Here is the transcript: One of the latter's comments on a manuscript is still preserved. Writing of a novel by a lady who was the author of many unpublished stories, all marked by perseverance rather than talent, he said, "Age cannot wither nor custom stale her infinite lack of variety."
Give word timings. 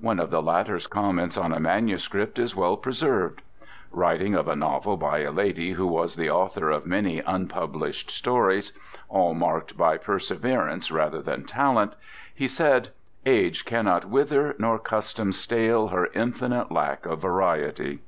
One 0.00 0.20
of 0.20 0.28
the 0.28 0.42
latter's 0.42 0.86
comments 0.86 1.38
on 1.38 1.50
a 1.54 1.58
manuscript 1.58 2.38
is 2.38 2.50
still 2.50 2.76
preserved. 2.76 3.40
Writing 3.90 4.34
of 4.34 4.46
a 4.46 4.54
novel 4.54 4.98
by 4.98 5.20
a 5.20 5.30
lady 5.32 5.72
who 5.72 5.86
was 5.86 6.14
the 6.14 6.28
author 6.28 6.68
of 6.70 6.84
many 6.84 7.20
unpublished 7.20 8.10
stories, 8.10 8.74
all 9.08 9.32
marked 9.32 9.74
by 9.78 9.96
perseverance 9.96 10.90
rather 10.90 11.22
than 11.22 11.44
talent, 11.46 11.96
he 12.34 12.48
said, 12.48 12.90
"Age 13.24 13.64
cannot 13.64 14.04
wither 14.10 14.54
nor 14.58 14.78
custom 14.78 15.32
stale 15.32 15.88
her 15.88 16.10
infinite 16.12 16.70
lack 16.70 17.06
of 17.06 17.22
variety." 17.22 18.00